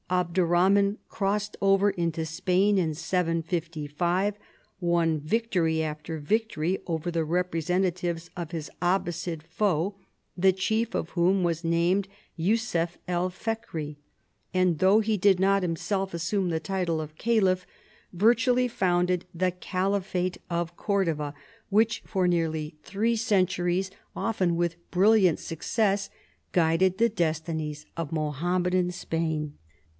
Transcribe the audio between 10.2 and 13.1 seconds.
the chief of whom was named Yussuf